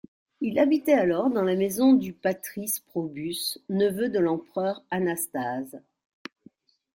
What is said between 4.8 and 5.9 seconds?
Anastase.